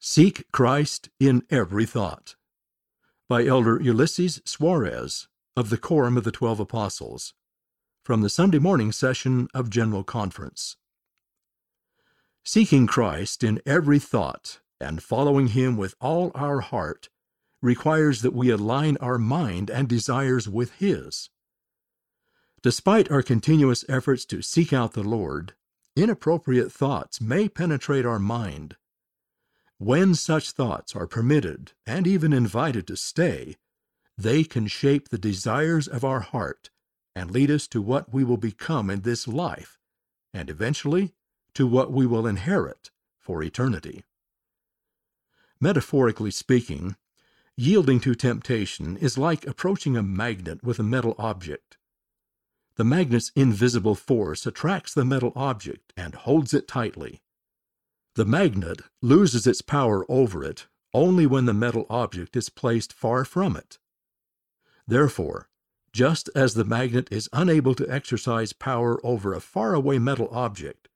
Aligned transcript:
Seek 0.00 0.44
Christ 0.52 1.08
in 1.18 1.42
Every 1.50 1.84
Thought 1.84 2.36
by 3.28 3.44
Elder 3.44 3.80
Ulisses 3.80 4.40
Soares 4.42 5.26
of 5.56 5.70
the 5.70 5.76
Quorum 5.76 6.16
of 6.16 6.22
the 6.22 6.30
Twelve 6.30 6.60
Apostles 6.60 7.34
from 8.04 8.20
the 8.20 8.30
Sunday 8.30 8.60
morning 8.60 8.92
session 8.92 9.48
of 9.52 9.70
General 9.70 10.04
Conference. 10.04 10.76
Seeking 12.44 12.86
Christ 12.86 13.42
in 13.42 13.60
every 13.66 13.98
thought 13.98 14.60
and 14.80 15.02
following 15.02 15.48
Him 15.48 15.76
with 15.76 15.96
all 16.00 16.30
our 16.32 16.60
heart 16.60 17.08
requires 17.60 18.22
that 18.22 18.32
we 18.32 18.50
align 18.50 18.98
our 18.98 19.18
mind 19.18 19.68
and 19.68 19.88
desires 19.88 20.48
with 20.48 20.74
His. 20.74 21.28
Despite 22.62 23.10
our 23.10 23.22
continuous 23.22 23.84
efforts 23.88 24.24
to 24.26 24.42
seek 24.42 24.72
out 24.72 24.92
the 24.92 25.02
Lord, 25.02 25.54
inappropriate 25.96 26.70
thoughts 26.70 27.20
may 27.20 27.48
penetrate 27.48 28.06
our 28.06 28.20
mind. 28.20 28.76
When 29.78 30.16
such 30.16 30.50
thoughts 30.50 30.96
are 30.96 31.06
permitted 31.06 31.72
and 31.86 32.06
even 32.06 32.32
invited 32.32 32.86
to 32.88 32.96
stay, 32.96 33.56
they 34.16 34.42
can 34.42 34.66
shape 34.66 35.08
the 35.08 35.18
desires 35.18 35.86
of 35.86 36.04
our 36.04 36.20
heart 36.20 36.70
and 37.14 37.30
lead 37.30 37.50
us 37.50 37.68
to 37.68 37.80
what 37.80 38.12
we 38.12 38.24
will 38.24 38.36
become 38.36 38.90
in 38.90 39.02
this 39.02 39.28
life, 39.28 39.78
and 40.34 40.50
eventually 40.50 41.14
to 41.54 41.66
what 41.66 41.92
we 41.92 42.06
will 42.06 42.26
inherit 42.26 42.90
for 43.18 43.40
eternity. 43.42 44.04
Metaphorically 45.60 46.32
speaking, 46.32 46.96
yielding 47.56 48.00
to 48.00 48.16
temptation 48.16 48.96
is 48.96 49.16
like 49.16 49.46
approaching 49.46 49.96
a 49.96 50.02
magnet 50.02 50.62
with 50.64 50.80
a 50.80 50.84
metal 50.84 51.14
object. 51.18 51.78
The 52.74 52.84
magnet's 52.84 53.30
invisible 53.36 53.94
force 53.94 54.44
attracts 54.44 54.92
the 54.94 55.04
metal 55.04 55.32
object 55.36 55.92
and 55.96 56.14
holds 56.14 56.52
it 56.52 56.66
tightly. 56.66 57.22
The 58.18 58.24
magnet 58.24 58.80
loses 59.00 59.46
its 59.46 59.62
power 59.62 60.04
over 60.10 60.42
it 60.42 60.66
only 60.92 61.24
when 61.24 61.44
the 61.44 61.54
metal 61.54 61.86
object 61.88 62.34
is 62.34 62.48
placed 62.48 62.92
far 62.92 63.24
from 63.24 63.56
it. 63.56 63.78
Therefore, 64.88 65.48
just 65.92 66.28
as 66.34 66.54
the 66.54 66.64
magnet 66.64 67.06
is 67.12 67.28
unable 67.32 67.76
to 67.76 67.88
exercise 67.88 68.52
power 68.52 68.98
over 69.06 69.32
a 69.32 69.40
faraway 69.40 70.00
metal 70.00 70.28
object, 70.32 70.88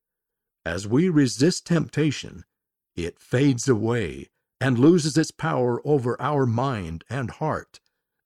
as 0.67 0.89
we 0.89 1.09
resist 1.09 1.65
temptation, 1.65 2.45
it 2.97 3.21
fades 3.21 3.69
away 3.69 4.31
and 4.61 4.77
loses 4.77 5.17
its 5.17 5.31
power 5.31 5.81
over 5.87 6.21
our 6.21 6.45
mind 6.45 7.05
and 7.09 7.31
heart, 7.31 7.79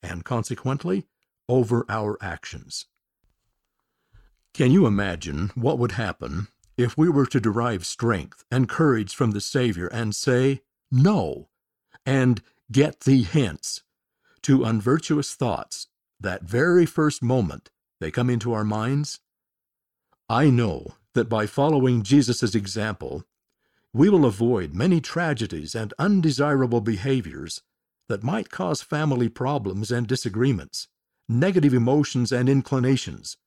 and 0.02 0.24
consequently 0.24 1.04
over 1.50 1.84
our 1.90 2.16
actions. 2.22 2.86
Can 4.54 4.72
you 4.72 4.86
imagine 4.86 5.50
what 5.54 5.78
would 5.78 5.92
happen 5.92 6.48
if 6.76 6.96
we 6.96 7.08
were 7.08 7.26
to 7.26 7.40
derive 7.40 7.86
strength 7.86 8.44
and 8.50 8.68
courage 8.68 9.14
from 9.14 9.30
the 9.30 9.40
Savior 9.40 9.86
and 9.86 10.14
say, 10.14 10.62
No, 10.90 11.48
and 12.04 12.42
get 12.70 13.00
thee 13.00 13.22
hence, 13.22 13.82
to 14.42 14.64
unvirtuous 14.64 15.34
thoughts 15.34 15.88
that 16.20 16.42
very 16.42 16.86
first 16.86 17.22
moment 17.22 17.70
they 18.00 18.10
come 18.10 18.28
into 18.28 18.52
our 18.52 18.64
minds? 18.64 19.20
I 20.28 20.50
know 20.50 20.94
that 21.14 21.28
by 21.28 21.46
following 21.46 22.02
Jesus' 22.02 22.54
example, 22.54 23.24
we 23.92 24.10
will 24.10 24.26
avoid 24.26 24.74
many 24.74 25.00
tragedies 25.00 25.74
and 25.74 25.94
undesirable 25.98 26.82
behaviors 26.82 27.62
that 28.08 28.22
might 28.22 28.50
cause 28.50 28.82
family 28.82 29.28
problems 29.28 29.90
and 29.90 30.06
disagreements, 30.06 30.88
negative 31.28 31.72
emotions 31.72 32.32
and 32.32 32.48
inclinations, 32.48 33.38